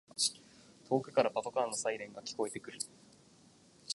[0.89, 2.79] 遠くからパトカーのサイレンが聞こえてくる